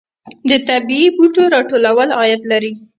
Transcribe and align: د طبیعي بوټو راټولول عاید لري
د 0.49 0.51
طبیعي 0.69 1.07
بوټو 1.15 1.43
راټولول 1.55 2.09
عاید 2.19 2.41
لري 2.51 2.71